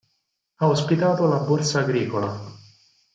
Ha 0.55 0.65
ospitato 0.67 1.27
la 1.27 1.41
Borsa 1.45 1.81
Agricola. 1.81 2.35